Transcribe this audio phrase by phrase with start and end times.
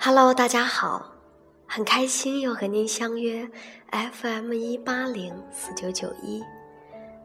[0.00, 1.12] Hello，大家好，
[1.66, 3.50] 很开心又和您相约
[3.90, 6.40] FM 一八零四九九一，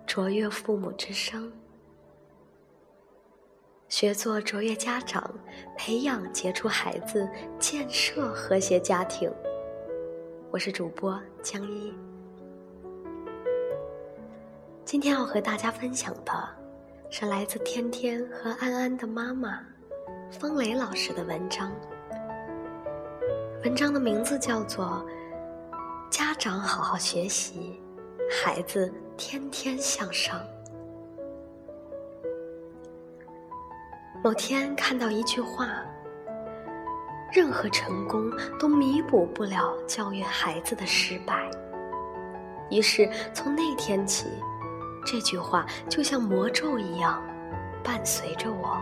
[0.08, 1.54] 卓越父母之声，
[3.88, 5.32] 学做卓越家长，
[5.78, 7.30] 培养杰出孩子，
[7.60, 9.32] 建设和谐家庭。
[10.50, 11.94] 我是主播江一，
[14.84, 16.50] 今天要和大家分享的
[17.12, 19.60] 是来自天天和安安的妈妈
[20.32, 21.72] 风雷老师的文章。
[23.64, 25.06] 文章的名字叫做
[26.10, 27.82] 《家长好好学习，
[28.30, 30.38] 孩子天天向上》。
[34.22, 35.70] 某天看到一句话
[37.32, 41.50] ：“任何成功都弥补不了教育孩子的失败。”
[42.70, 44.28] 于是从那天起，
[45.06, 47.24] 这句话就像魔咒一样
[47.82, 48.78] 伴随着我。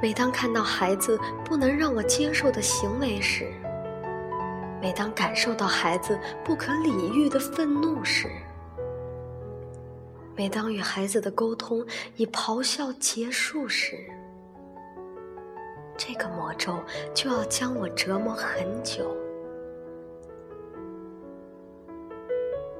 [0.00, 3.52] 每当看到孩子不能让我接受的行为时，
[4.80, 8.28] 每当感受到孩子不可理喻的愤怒时，
[10.36, 13.96] 每当与孩子的沟通以咆哮结束时，
[15.96, 16.78] 这个魔咒
[17.12, 19.16] 就要将我折磨很久。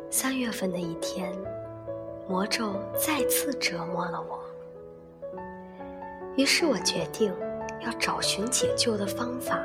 [0.08, 1.36] 三月份的一天，
[2.28, 4.38] 魔咒再次折磨了我。
[6.38, 7.34] 于是我决定
[7.84, 9.58] 要找寻解救的方法。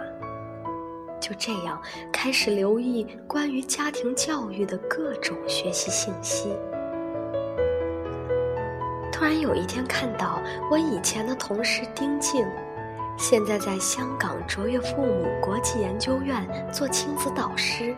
[1.21, 1.79] 就这样，
[2.11, 6.49] 开始留意关于家庭教育的各种学习信息。
[9.11, 12.43] 突然有一天，看到我以前的同事丁静，
[13.19, 17.95] 现在在香港卓越父母国际研究院做亲子导师。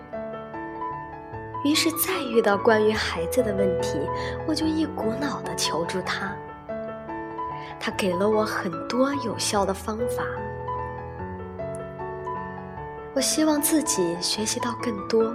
[1.64, 3.98] 于是再遇到关于孩子的问题，
[4.46, 6.36] 我就一股脑的求助他。
[7.80, 10.24] 他给了我很多有效的方法。
[13.14, 15.34] 我希望自己学习到更多，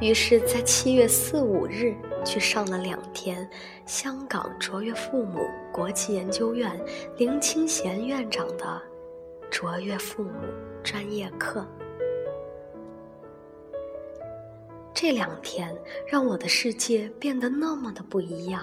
[0.00, 1.94] 于是，在七月四五日
[2.24, 3.48] 去上了两天
[3.86, 5.40] 香港卓越父母
[5.72, 6.78] 国际研究院
[7.16, 8.82] 林清贤院长的
[9.50, 10.32] 卓越父母
[10.82, 11.66] 专业课。
[14.92, 15.74] 这两天
[16.06, 18.62] 让我的世界变得那么的不一样。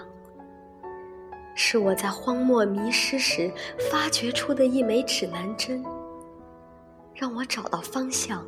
[1.59, 3.51] 是我在荒漠迷失时
[3.89, 5.83] 发掘出的一枚指南针，
[7.15, 8.43] 让我找到方向；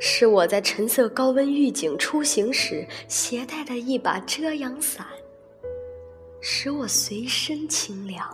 [0.00, 5.04] 是我在橙色高温预警出行时携带的一把遮阳伞，
[6.40, 8.24] 使我随身清凉。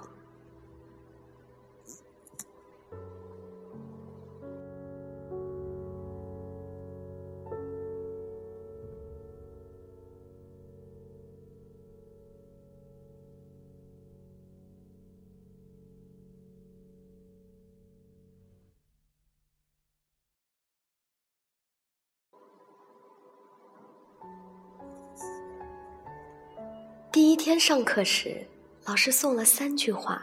[27.42, 28.46] 今天上课时，
[28.84, 30.22] 老师送了三句话：“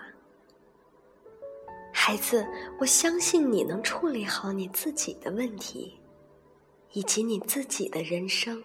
[1.92, 2.46] 孩子，
[2.80, 6.00] 我相信你能处理好你自己的问题，
[6.92, 8.62] 以及你自己的人生。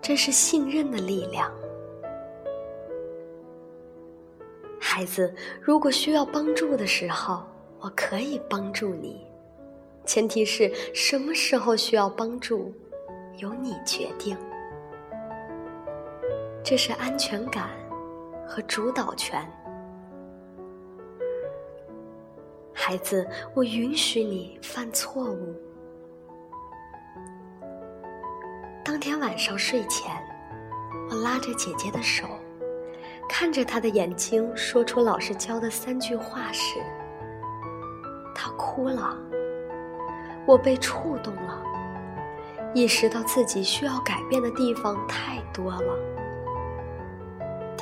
[0.00, 1.52] 这是信任的力量。
[4.78, 7.42] 孩子，如果需要帮助的时候，
[7.80, 9.26] 我可以帮助你，
[10.06, 12.72] 前提是什么时候需要帮助，
[13.38, 14.38] 由你决定。”
[16.64, 17.68] 这是安全感
[18.48, 19.46] 和主导权，
[22.72, 25.54] 孩子，我允许你犯错误。
[28.82, 30.16] 当天晚上睡前，
[31.10, 32.26] 我拉着姐姐的手，
[33.28, 36.80] 看着她的眼睛，说出老师教的三句话时，
[38.34, 39.14] 她哭了。
[40.46, 41.62] 我被触动了，
[42.72, 46.23] 意识到自己需要改变的地方太多了。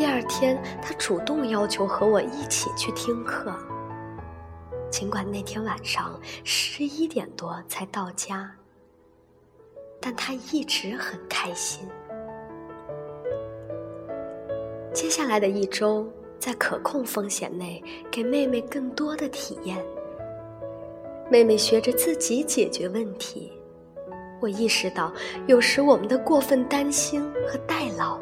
[0.02, 3.56] 第二天，他主动要求和我一起去听课。
[4.90, 8.50] 尽管那天晚上十一点多才到家，
[10.00, 11.88] 但他一直很开心。
[14.92, 16.04] 接下来的一周，
[16.36, 17.80] 在可控风险内，
[18.10, 19.78] 给妹妹更多的体验。
[21.30, 23.52] 妹妹学着自己解决问题。
[24.40, 25.12] 我意识到，
[25.46, 28.18] 有时我们的过分担心和代劳。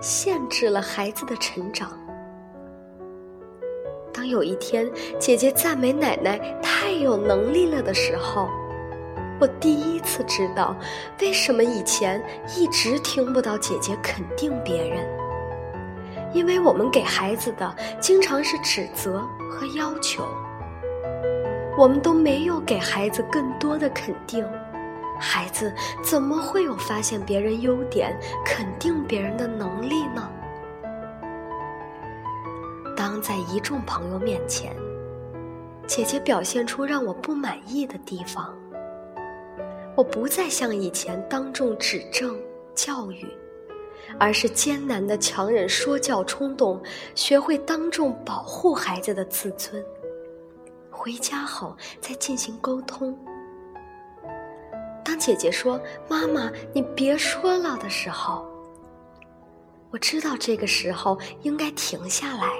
[0.00, 1.90] 限制了孩子的成长。
[4.12, 8.48] 当有一天姐姐赞美奶奶太有能力了的时候，
[9.40, 10.76] 我第一次知道
[11.20, 12.22] 为什么以前
[12.56, 15.06] 一直听不到姐姐肯定别人。
[16.32, 19.20] 因为我们给孩子的经常是指责
[19.50, 20.24] 和要求，
[21.76, 24.46] 我们都没有给孩子更多的肯定，
[25.20, 25.72] 孩子
[26.02, 30.28] 怎么会有发现别人优点、肯定别人的能力呢？
[32.96, 34.74] 当在一众朋友面前，
[35.86, 38.56] 姐姐表现出让我不满意的地方，
[39.94, 42.36] 我不再像以前当众指正
[42.74, 43.26] 教育。
[44.18, 46.82] 而是艰难的强忍说教冲动，
[47.14, 49.84] 学会当众保护孩子的自尊。
[50.90, 53.16] 回家后再进行沟通。
[55.20, 55.78] 姐姐说
[56.08, 58.42] “妈妈，你别说了”的时候，
[59.90, 62.50] 我知道这个时候应该停下来，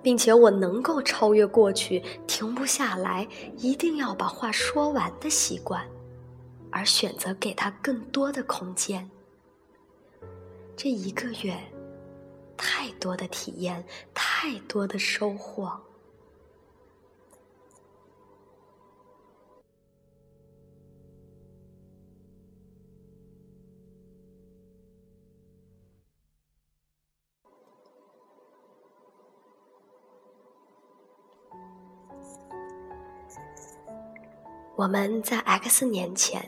[0.00, 3.26] 并且我能够超越过去停不下来，
[3.56, 5.84] 一定要把话说完的习惯，
[6.70, 9.10] 而选择给他更多的空间。
[10.76, 11.58] 这一个月，
[12.56, 15.72] 太多的体验，太多的收获。
[34.80, 36.42] 我们在 X 年前，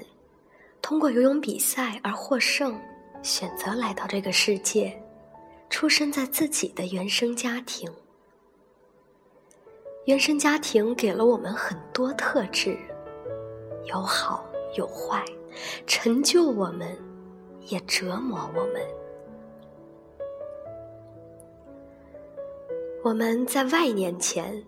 [0.80, 2.80] 通过游泳比赛而获胜。
[3.22, 4.98] 选择来到这个世界，
[5.68, 7.92] 出生在自己的原生家庭。
[10.06, 12.74] 原生家庭给了我们很多特质，
[13.84, 14.42] 有好
[14.78, 15.22] 有坏，
[15.86, 16.88] 成就我们，
[17.66, 18.82] 也折磨我们。
[23.04, 24.64] 我们在 Y 年前，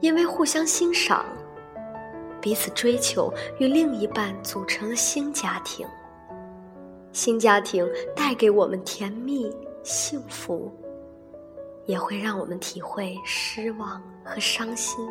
[0.00, 1.26] 因为互相欣赏，
[2.48, 5.86] 彼此追求，与另一半组成了新家庭。
[7.12, 7.86] 新家庭
[8.16, 10.72] 带给我们甜蜜幸福，
[11.84, 15.06] 也会让我们体会失望和伤心。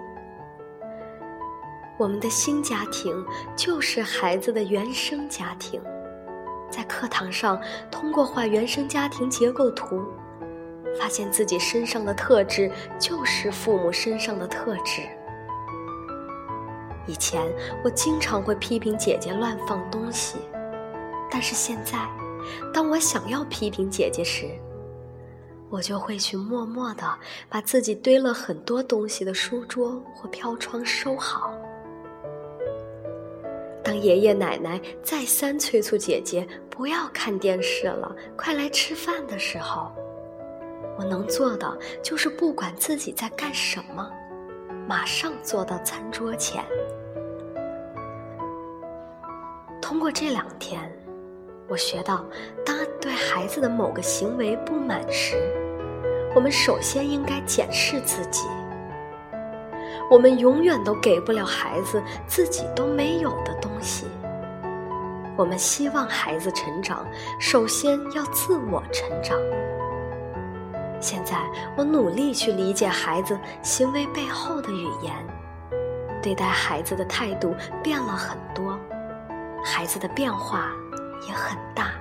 [1.99, 3.23] 我们的新家庭
[3.55, 5.79] 就是孩子的原生家庭，
[6.71, 7.61] 在课堂上
[7.91, 10.03] 通过画原生家庭结构图，
[10.99, 15.03] 发现自己身上的特质就是父母身上的特质。
[17.07, 17.41] 以前
[17.83, 20.37] 我经常会批评姐姐乱放东西。
[21.29, 21.97] 但是现在，
[22.73, 24.45] 当我想要批评姐姐时，
[25.69, 27.03] 我就会去默默的
[27.49, 31.53] 把自己堆了很多东西的书桌或飘窗收好。
[33.83, 39.91] 当爷爷奶奶再三催促姐姐不要看电视了，快来吃饭的时候，
[40.97, 44.09] 我能做的就是不管自己在干什么，
[44.87, 46.63] 马上坐到餐桌前。
[49.87, 50.81] 通过这两天。
[51.69, 52.25] 我学到，
[52.65, 55.37] 当对孩子的某个行为不满时，
[56.35, 58.47] 我们首先应该检视自己。
[60.11, 64.07] 我们永远都给不了孩子自己都没有的东西。
[65.37, 67.07] 我们希望孩子成长，
[67.39, 69.39] 首先要自我成长。
[70.99, 71.37] 现在，
[71.77, 75.13] 我努力去理解孩子行为背后的语言，
[76.21, 78.77] 对待孩子的态度变了很多，
[79.63, 80.73] 孩子的变化。
[81.27, 81.91] 也很大。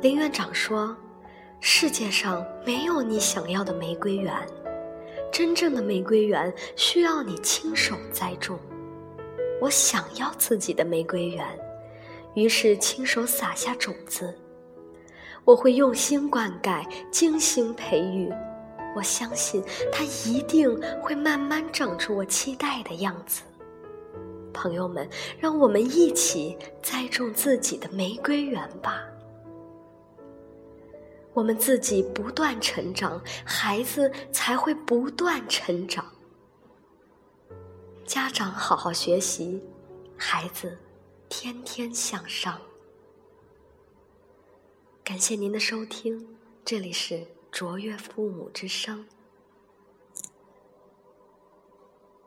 [0.00, 0.96] 林院长说
[1.60, 4.32] ：“世界上没有你想要的玫瑰园，
[5.32, 8.58] 真正的玫瑰园需要你亲手栽种。
[9.60, 11.44] 我想要自己的玫瑰园，
[12.34, 14.32] 于是亲手撒下种子。
[15.44, 18.32] 我会用心灌溉，精心培育。
[18.94, 23.42] 我相信它一定会慢慢长出我期待的样子。”
[24.52, 29.04] 朋友们，让我们一起栽种自己的玫瑰园吧。
[31.34, 36.04] 我们自己不断成长，孩子才会不断成长。
[38.04, 39.62] 家长好好学习，
[40.16, 40.76] 孩子
[41.28, 42.60] 天天向上。
[45.04, 49.06] 感谢您的收听，这里是卓越父母之声。